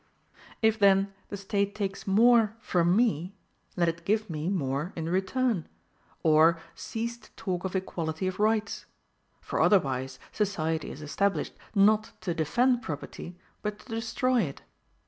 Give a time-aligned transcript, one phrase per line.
[0.63, 3.35] If, then, the State takes more from me,
[3.77, 5.67] let it give me more in return,
[6.23, 8.87] or cease to talk of equality of rights;
[9.41, 14.63] for otherwise, society is established, not to defend property, but to destroy it.